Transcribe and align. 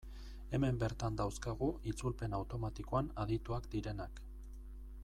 Hemen 0.57 0.79
bertan 0.83 1.19
dauzkagu 1.19 1.67
itzulpen 1.91 2.35
automatikoan 2.39 3.13
adituak 3.27 3.71
direnak. 3.77 4.25